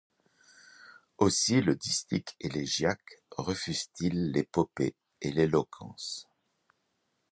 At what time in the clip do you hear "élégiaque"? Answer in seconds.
2.39-3.21